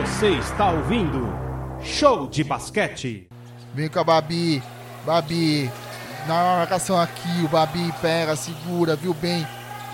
[0.00, 1.30] Você está ouvindo
[1.82, 3.28] Show de Basquete.
[3.74, 4.62] Vem com a Babi.
[5.04, 5.70] Babi.
[6.26, 9.46] Na marcação aqui, o Babi pega, segura, viu bem.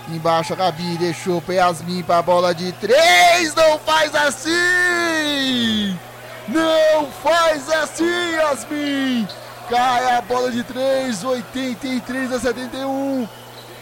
[0.07, 3.53] Embaixo a Gabi deixou para Yasmin para a bola de três.
[3.53, 5.97] Não faz assim!
[6.47, 9.27] Não faz assim, Yasmin!
[9.69, 13.27] Cai a bola de três, 83 a 71.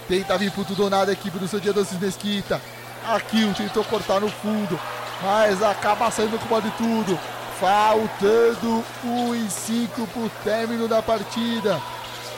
[0.08, 2.60] Tenta vir pro tudo ou nada a equipe do seu dia Doces Mesquita.
[3.08, 4.80] Aqui o tentou cortar no fundo,
[5.22, 7.20] mas acaba saindo com o de tudo.
[7.60, 11.82] Faltando 1 e 5 pro término da partida.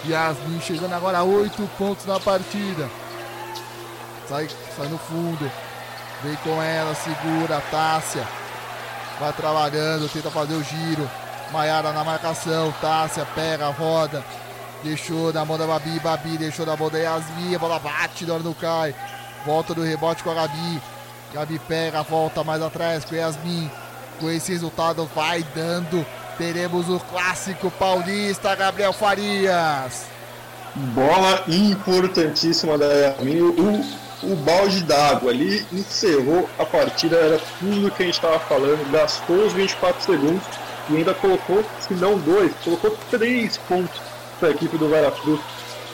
[0.06, 2.90] Yasmin chegando agora a 8 pontos na partida.
[4.28, 5.52] Sai, sai no fundo.
[6.24, 8.28] Vem com ela, segura, Tássia.
[9.20, 11.10] Vai trabalhando, tenta fazer o giro.
[11.52, 14.24] Maiara na marcação, Tássia pega, roda.
[14.84, 17.56] Deixou na mão da Babi, Babi deixou na mão da Yasmin.
[17.56, 18.94] A bola bate, na hora não cai.
[19.46, 20.82] Volta do rebote com a Gabi.
[21.34, 23.70] Gabi pega, volta mais atrás com Yasmin.
[24.20, 26.06] Com esse resultado vai dando.
[26.38, 30.06] Teremos o clássico paulista, Gabriel Farias.
[30.76, 33.42] Bola importantíssima da Yasmin.
[33.42, 38.90] O, o balde d'água ali encerrou a partida, era tudo que a gente estava falando.
[38.92, 40.44] Gastou os 24 segundos
[40.90, 44.00] e ainda colocou, se não dois, colocou três pontos
[44.40, 45.40] para a equipe do Veracruz,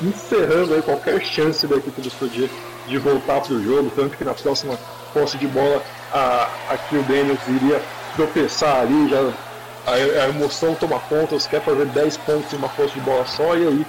[0.01, 2.49] encerrando aí qualquer chance da equipe do Sodier
[2.87, 4.77] de voltar para o jogo, tanto que na próxima
[5.13, 7.81] posse de bola a, aqui o Daniels iria
[8.15, 9.19] tropeçar ali, já
[9.85, 13.25] a, a emoção toma conta, você quer fazer 10 pontos em uma posse de bola
[13.25, 13.85] só, e aí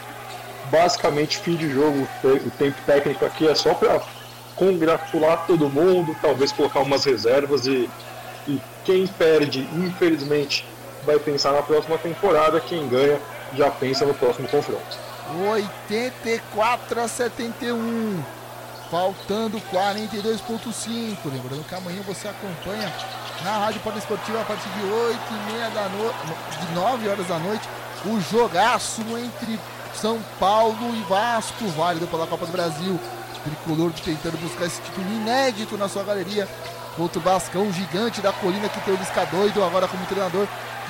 [0.71, 4.01] basicamente fim de jogo, o tempo técnico aqui é só para
[4.57, 7.89] congratular todo mundo, talvez colocar umas reservas e,
[8.49, 10.67] e quem perde, infelizmente,
[11.05, 13.19] vai pensar na próxima temporada, quem ganha
[13.57, 14.99] já pensa no próximo confronto.
[15.51, 18.23] 84 a 71
[18.91, 21.17] faltando 42.5.
[21.25, 22.93] Lembrando que amanhã você acompanha
[23.43, 26.17] na Rádio Esportiva a partir de 8 e meia da noite,
[26.61, 27.69] de 9 horas da noite,
[28.07, 29.59] o jogaço entre
[29.95, 32.99] São Paulo e Vasco, válido pela Copa do Brasil.
[33.43, 36.49] Tricolor tentando buscar esse título inédito na sua galeria
[36.97, 40.47] contra o Bascão gigante da colina que tem o Lisca doido agora como treinador.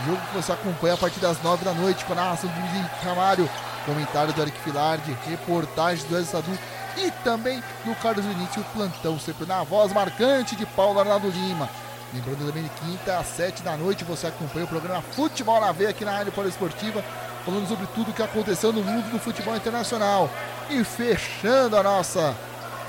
[0.07, 2.87] Jogo que você acompanha a partir das 9 da noite com a narração do Luiz
[3.03, 3.49] Camário,
[3.87, 6.59] comentário do Eric Filardi, reportagem do Sadu
[6.97, 11.69] e também do Carlos Vinícius, plantão, sempre na voz marcante de Paulo Arnaldo Lima.
[12.13, 15.91] Lembrando também de quinta às sete da noite você acompanha o programa Futebol na Veia
[15.91, 17.05] aqui na Rádio Poliesportiva,
[17.45, 20.31] falando sobre tudo o que aconteceu no mundo do futebol internacional.
[20.71, 22.35] E fechando a nossa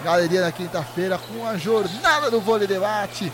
[0.04, 3.32] galeria na quinta-feira com a jornada do vôlei debate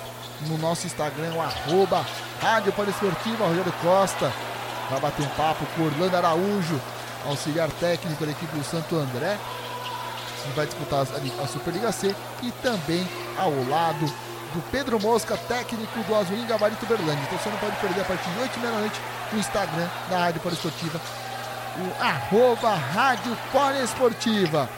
[0.48, 2.06] no nosso Instagram, o arroba
[2.42, 4.31] Rádio Poliesportiva, Rogério Costa.
[4.90, 6.80] Vai bater um papo com Orlando Araújo,
[7.28, 9.38] auxiliar técnico da equipe do Santo André
[10.56, 13.07] vai disputar a, Superliga C, e também
[13.38, 14.06] ao lado
[14.53, 17.24] do Pedro Mosca, técnico do Azulim Gabarito Berlândia.
[17.24, 19.01] Então você não pode perder a partir de 8 h da noite
[19.31, 21.01] no Instagram da Rádio Poliesportiva,
[21.78, 24.69] o arroba Rádio Poliesportiva.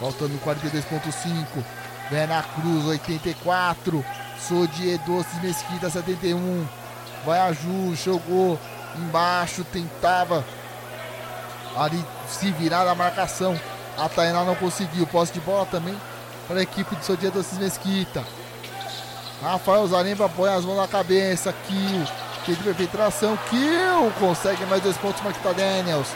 [0.00, 1.64] Faltando 42.5,
[2.10, 4.04] Vera Cruz 84,
[4.38, 6.66] Sodier Doces Mesquita 71,
[7.24, 8.58] vai a Ju, jogou
[8.94, 10.44] embaixo, tentava
[11.76, 13.58] ali se virar na marcação,
[13.98, 15.06] a Tainá não conseguiu.
[15.06, 15.96] Posse de bola também
[16.46, 18.24] para a equipe do seu dia Doces Mesquita.
[19.42, 21.54] Rafael Zaremba põe as mãos na cabeça.
[21.66, 22.04] Kill.
[22.44, 23.38] Kill de perfeitação.
[23.50, 24.12] Kill.
[24.18, 25.22] Consegue mais dois pontos.
[25.22, 26.08] Marquita Daniels.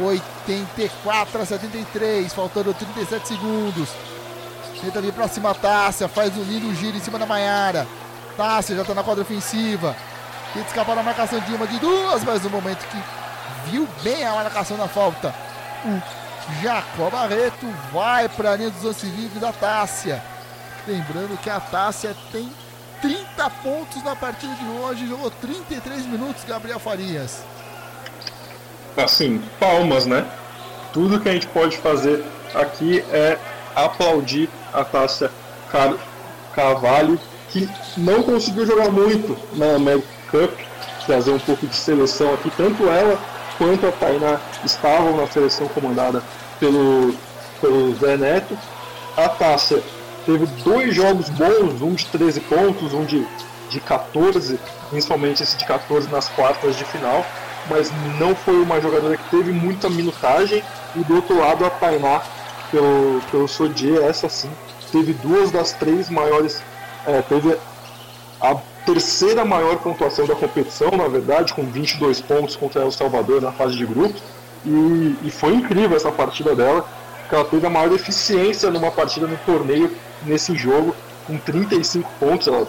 [0.00, 2.32] 84 a 73.
[2.32, 3.88] Faltando 37 segundos.
[4.80, 6.08] Tenta vir para cima Tássia.
[6.08, 7.86] Faz um lindo giro em cima da Maiara.
[8.36, 9.96] Tássia já está na quadra ofensiva.
[10.54, 12.24] Tenta escapar da marcação de uma, de duas.
[12.24, 12.98] Mas no momento que
[13.70, 15.34] viu bem a marcação da falta.
[15.84, 16.27] O
[16.62, 19.06] Jacó Barreto vai para a linha dos lance
[19.40, 20.22] da Tássia.
[20.86, 22.50] Lembrando que a Tássia tem
[23.02, 27.44] 30 pontos na partida de hoje, jogou 33 minutos, Gabriel Farias.
[28.96, 30.26] Assim, palmas, né?
[30.92, 33.38] Tudo que a gente pode fazer aqui é
[33.76, 35.30] aplaudir a Tássia
[35.70, 35.94] Car
[36.54, 40.58] Carvalho, que não conseguiu jogar muito na American Cup,
[41.06, 43.18] trazer um pouco de seleção aqui, tanto ela
[43.58, 46.22] quanto a Tainá estavam na seleção comandada
[46.58, 47.12] pelo,
[47.60, 48.56] pelo Zé Neto.
[49.16, 49.82] A Tássia
[50.24, 53.26] teve dois jogos bons, um de 13 pontos, um de,
[53.68, 54.58] de 14,
[54.88, 57.26] principalmente esse de 14 nas quartas de final,
[57.68, 60.62] mas não foi uma jogadora que teve muita minutagem.
[60.94, 62.22] E do outro lado, a Tainá,
[62.70, 64.50] pelo, pelo Sodier, essa sim,
[64.92, 66.62] teve duas das três maiores,
[67.06, 67.58] é, teve
[68.40, 68.56] a
[68.88, 73.76] terceira maior pontuação da competição, na verdade, com 22 pontos contra El Salvador na fase
[73.76, 74.22] de grupos.
[74.64, 76.88] E, e foi incrível essa partida dela,
[77.20, 79.94] porque ela teve a maior eficiência numa partida no torneio
[80.24, 80.96] nesse jogo,
[81.26, 82.48] com 35 pontos.
[82.48, 82.66] Ela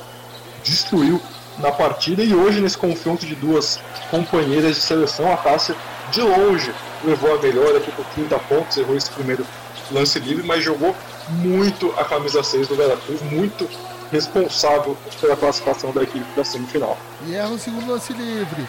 [0.62, 1.22] destruiu
[1.58, 3.80] na partida e hoje nesse confronto de duas
[4.12, 5.76] companheiras de seleção, a Tássia
[6.12, 6.74] de longe
[7.04, 9.46] levou a melhor aqui por 30 pontos, errou esse primeiro
[9.90, 10.94] lance livre, mas jogou
[11.30, 13.70] muito a camisa 6 do Veracruz, muito
[14.12, 16.98] responsável pela classificação da equipe da semifinal.
[17.26, 18.68] E erra o segundo lance livre.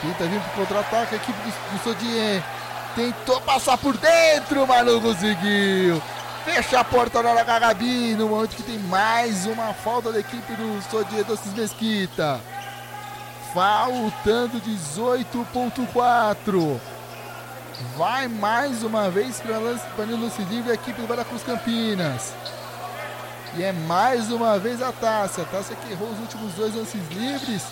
[0.00, 2.42] Tenta vir pro contra-ataque, a equipe do, do Sodien
[2.96, 6.02] tentou passar por dentro, mas não conseguiu.
[6.44, 7.74] Fecha a porta na hora da
[8.16, 12.40] no momento que tem mais uma falta da equipe do Sodien Doces Mesquita.
[13.52, 16.80] Faltando 18.4.
[17.96, 22.34] Vai mais uma vez para o lance livre a equipe do Veracruz Campinas.
[23.56, 25.42] E é mais uma vez a Tássia.
[25.42, 27.62] A Tássia que errou os últimos dois lances livres.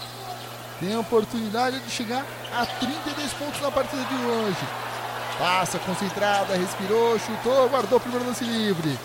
[0.81, 4.67] Tem a oportunidade de chegar a 32 pontos na partida de hoje.
[5.39, 8.99] Passa concentrada, respirou, chutou, guardou o primeiro lance livre.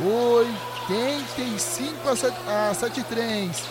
[0.00, 3.62] 85 a 7, a 7 3.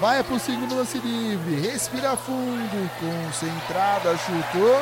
[0.00, 1.56] Vai para o segundo lance livre.
[1.56, 2.90] Respira fundo.
[3.00, 4.80] Concentrada, chutou.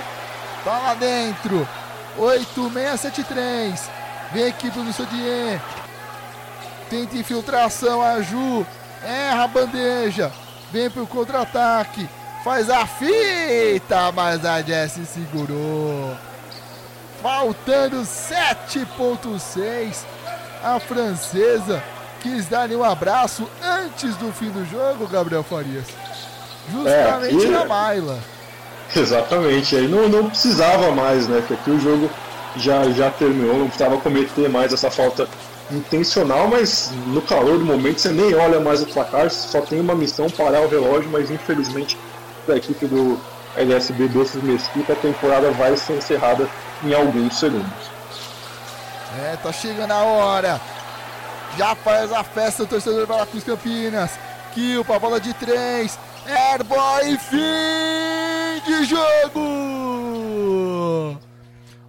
[0.64, 1.66] Tá lá dentro.
[2.18, 3.90] 8673.
[4.32, 5.81] Vem a equipe do Sodier.
[6.92, 8.66] Tenta infiltração a Ju.
[9.02, 10.30] Erra a bandeja.
[10.70, 12.06] Vem pro contra-ataque.
[12.44, 16.14] Faz a fita, mas a Jessie segurou.
[17.22, 20.04] Faltando 7.6.
[20.62, 21.82] A francesa
[22.20, 25.86] quis dar-lhe um abraço antes do fim do jogo, Gabriel Farias.
[26.70, 28.18] Justamente é, na Maila.
[28.94, 31.38] Exatamente, aí não, não precisava mais, né?
[31.38, 32.10] Porque aqui o jogo
[32.54, 35.26] já, já terminou, não precisava cometer mais essa falta
[35.70, 39.94] intencional, mas no calor do momento você nem olha mais o placar, só tem uma
[39.94, 41.98] missão parar o relógio, mas infelizmente
[42.46, 43.18] da equipe do
[43.56, 46.48] LSB Doces Mesquita a temporada vai ser encerrada
[46.82, 47.92] em alguns segundos.
[49.20, 50.60] É, tá chegando a hora.
[51.56, 54.12] Já faz a festa o torcedor do Cruz Campinas.
[54.54, 55.98] Kill pra bola de três.
[56.26, 59.40] Airboy fim de jogo!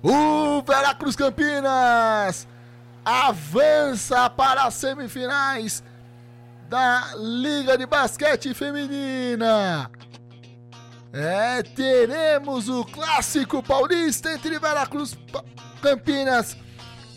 [0.01, 2.45] O Veracruz Campinas
[3.03, 5.83] avança para as semifinais
[6.69, 9.89] da Liga de Basquete Feminina.
[11.11, 15.15] É, teremos o clássico paulista entre Veracruz
[15.81, 16.57] Campinas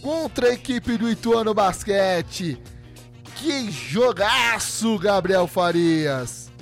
[0.03, 2.61] contra a equipe do Ituano Basquete.
[3.37, 6.53] Que jogaço, Gabriel Farias!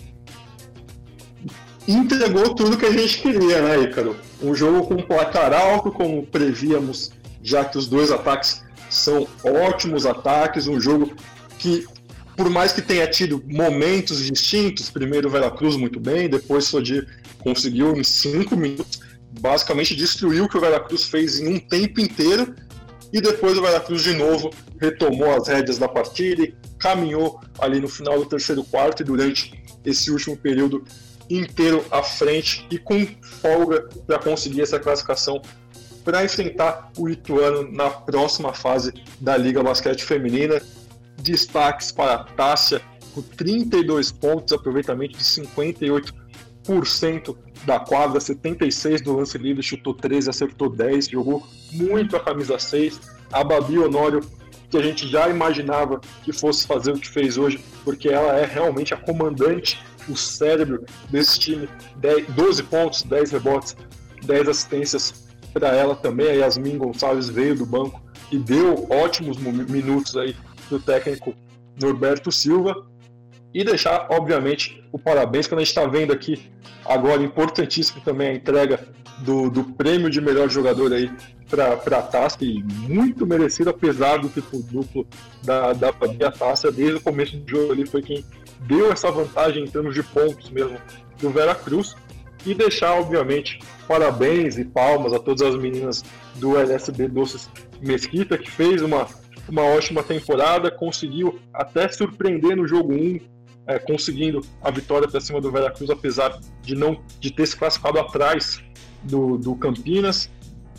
[1.87, 4.17] Entregou tudo que a gente queria, né, Ícaro?
[4.43, 7.11] Um jogo com placar alto, como prevíamos,
[7.45, 11.15] já que os dois ataques são ótimos ataques, um jogo
[11.59, 11.87] que,
[12.35, 17.07] por mais que tenha tido momentos distintos, primeiro o Veracruz muito bem, depois o Sodi
[17.41, 19.01] conseguiu em cinco minutos,
[19.41, 22.55] basicamente destruiu o que o Veracruz fez em um tempo inteiro,
[23.13, 24.51] e depois o Veracruz de novo
[24.81, 29.63] retomou as rédeas da partida e caminhou ali no final do terceiro quarto e durante
[29.85, 30.83] esse último período
[31.31, 33.07] inteiro à frente e com
[33.41, 35.41] folga para conseguir essa classificação
[36.05, 40.61] para enfrentar o Ituano na próxima fase da Liga Basquete Feminina.
[41.21, 42.83] Destaques para a Tássia,
[43.15, 46.13] com 32 pontos, aproveitamento de 58%
[47.65, 51.43] da quadra, 76 do lance livre, chutou 13, acertou 10, jogou
[51.73, 53.01] muito a camisa 6.
[53.33, 54.21] A Babi Honório,
[54.69, 58.45] que a gente já imaginava que fosse fazer o que fez hoje, porque ela é
[58.45, 61.67] realmente a comandante, o cérebro desse time.
[61.97, 63.75] 10, 12 pontos, 10 rebotes,
[64.23, 65.24] 10 assistências
[65.55, 66.29] para ela também.
[66.29, 70.37] A Yasmin Gonçalves veio do banco e deu ótimos minutos aí
[70.69, 71.33] do técnico
[71.81, 72.75] Norberto Silva.
[73.55, 76.51] E deixar, obviamente, o parabéns, quando a gente está vendo aqui
[76.85, 78.89] agora, importantíssimo também a entrega
[79.21, 81.09] do, do prêmio de melhor jogador aí
[81.49, 85.07] para a Taça, e muito merecido, apesar do tipo duplo
[85.45, 88.25] da, da, da Taça, desde o começo do jogo ali foi quem
[88.67, 90.77] deu essa vantagem em termos de pontos mesmo
[91.21, 91.95] do Vera Cruz
[92.47, 93.59] e deixar, obviamente,
[93.89, 96.05] parabéns e palmas a todas as meninas
[96.37, 97.49] do LSB Doces
[97.81, 99.07] Mesquita, que fez uma,
[99.49, 103.21] uma ótima temporada, conseguiu até surpreender no jogo 1,
[103.67, 107.99] é, conseguindo a vitória para cima do Veracruz, apesar de não de ter se classificado
[107.99, 108.63] atrás
[109.03, 110.31] do, do Campinas.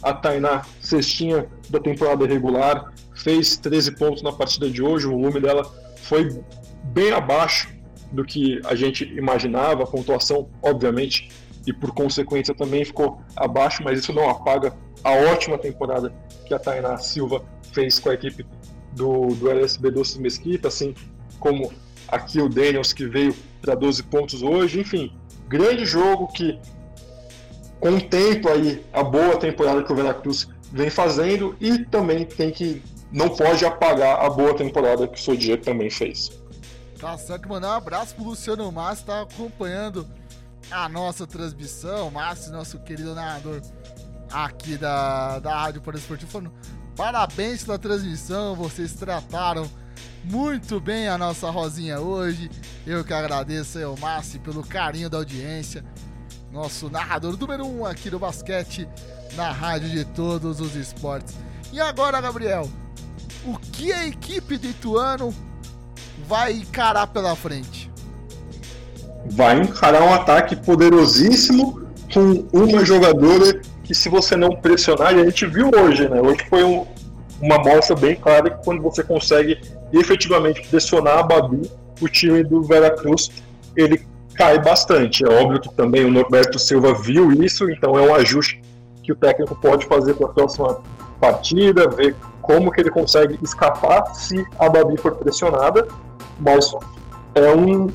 [0.03, 5.39] A Tainá, cestinha da temporada regular, fez 13 pontos na partida de hoje, o volume
[5.39, 5.63] dela
[6.03, 6.29] foi
[6.83, 7.73] bem abaixo
[8.11, 11.29] do que a gente imaginava, a pontuação, obviamente,
[11.65, 16.13] e por consequência também ficou abaixo, mas isso não apaga a ótima temporada
[16.45, 17.43] que a Tainá Silva
[17.73, 18.45] fez com a equipe
[18.93, 20.93] do, do LSB Doce Mesquita, assim
[21.39, 21.71] como
[22.07, 25.11] aqui o Daniels que veio para 12 pontos hoje, enfim,
[25.47, 26.59] grande jogo que
[27.79, 32.81] contempla aí a boa temporada que o Veracruz vem fazendo e também tem que
[33.11, 36.31] não pode apagar a boa temporada que o Sodier também fez.
[36.99, 40.07] Tá certo, mandar um abraço pro Luciano Massa, tá acompanhando
[40.71, 42.11] a nossa transmissão.
[42.11, 43.61] Márcio, nosso querido narrador
[44.31, 46.53] aqui da, da Rádio Esportivo, falando
[46.95, 49.69] parabéns pela transmissão, vocês trataram
[50.23, 52.49] muito bem a nossa Rosinha hoje.
[52.85, 55.85] Eu que agradeço ao Márcio pelo carinho da audiência.
[56.51, 58.87] Nosso narrador número um aqui do basquete
[59.35, 61.35] na rádio de todos os esportes.
[61.71, 62.69] E agora, Gabriel,
[63.45, 65.35] o que a equipe do Ituano
[66.27, 67.84] vai encarar pela frente?
[69.27, 71.81] Vai encarar um ataque poderosíssimo
[72.13, 76.19] com uma jogadora que se você não pressionar, e a gente viu hoje, né?
[76.21, 76.85] Hoje foi um,
[77.41, 79.59] uma amostra bem clara que quando você consegue
[79.93, 81.69] efetivamente pressionar a Babi,
[82.01, 83.31] o time do Veracruz,
[83.75, 85.23] ele cai bastante.
[85.23, 88.61] É óbvio que também o Norberto Silva viu isso, então é um ajuste
[89.03, 90.79] que o técnico pode fazer para a próxima
[91.19, 95.87] partida, ver como que ele consegue escapar se a Babi for pressionada,
[96.39, 96.71] mas
[97.33, 97.87] é um,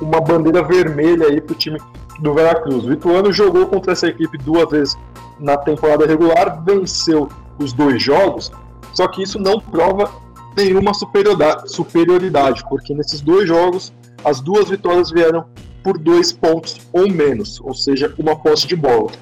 [0.00, 1.80] uma bandeira vermelha aí para o time
[2.20, 2.84] do Veracruz.
[2.84, 4.96] O Ituano jogou contra essa equipe duas vezes
[5.38, 8.50] na temporada regular, venceu os dois jogos,
[8.94, 10.10] só que isso não prova
[10.56, 13.92] nenhuma superioridade, superioridade porque nesses dois jogos
[14.24, 15.44] as duas vitórias vieram
[15.82, 19.12] por dois pontos ou menos, ou seja, uma posse de bola.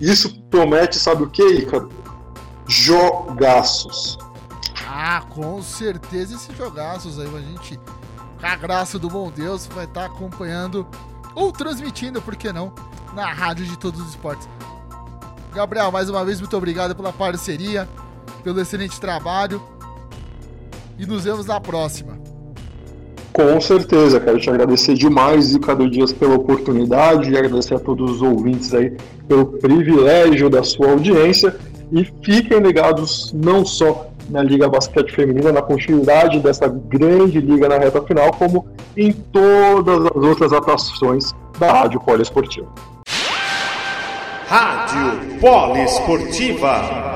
[0.00, 1.90] Isso promete, sabe o que, Ícaro?
[2.66, 4.18] Jogaços.
[4.86, 7.78] Ah, com certeza esses jogaços aí, a gente,
[8.42, 10.84] com a graça do bom Deus, vai estar acompanhando
[11.32, 12.72] ou transmitindo, por que não,
[13.14, 14.48] na rádio de todos os esportes.
[15.54, 17.88] Gabriel, mais uma vez, muito obrigado pela parceria,
[18.42, 19.62] pelo excelente trabalho
[20.98, 22.18] e nos vemos na próxima.
[23.32, 28.22] Com certeza, quero te agradecer demais, Ricardo Dias, pela oportunidade e agradecer a todos os
[28.22, 28.96] ouvintes aí
[29.28, 31.56] pelo privilégio da sua audiência
[31.92, 37.76] e fiquem ligados não só na Liga Basquete Feminina, na continuidade dessa grande liga na
[37.76, 42.66] reta final, como em todas as outras atrações da Rádio Poliesportiva.
[44.48, 47.11] Rádio Poliesportiva.